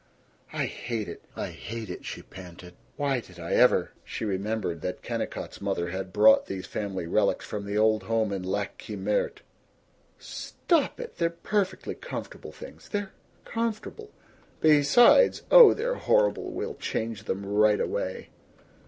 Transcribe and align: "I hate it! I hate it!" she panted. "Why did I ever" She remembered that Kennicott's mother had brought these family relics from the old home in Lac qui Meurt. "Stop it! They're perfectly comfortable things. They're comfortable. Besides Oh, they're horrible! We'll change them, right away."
"I 0.51 0.65
hate 0.65 1.07
it! 1.07 1.21
I 1.35 1.49
hate 1.49 1.87
it!" 1.91 2.05
she 2.05 2.23
panted. 2.23 2.73
"Why 2.95 3.19
did 3.19 3.39
I 3.39 3.53
ever" 3.53 3.91
She 4.03 4.25
remembered 4.25 4.81
that 4.81 5.03
Kennicott's 5.03 5.61
mother 5.61 5.89
had 5.91 6.11
brought 6.11 6.47
these 6.47 6.65
family 6.65 7.05
relics 7.05 7.45
from 7.45 7.65
the 7.67 7.77
old 7.77 8.01
home 8.09 8.33
in 8.33 8.41
Lac 8.41 8.83
qui 8.83 8.95
Meurt. 8.95 9.43
"Stop 10.17 10.99
it! 10.99 11.19
They're 11.19 11.29
perfectly 11.29 11.93
comfortable 11.93 12.51
things. 12.51 12.89
They're 12.89 13.11
comfortable. 13.45 14.09
Besides 14.59 15.43
Oh, 15.51 15.71
they're 15.75 15.93
horrible! 15.93 16.49
We'll 16.49 16.73
change 16.73 17.25
them, 17.25 17.45
right 17.45 17.79
away." 17.79 18.29